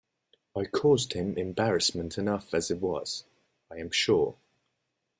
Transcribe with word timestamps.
I 0.55 0.65
caused 0.65 1.13
him 1.13 1.37
embarrassment 1.37 2.17
enough 2.17 2.55
as 2.55 2.71
it 2.71 2.81
was, 2.81 3.23
I 3.69 3.75
am 3.77 3.91
sure. 3.91 4.35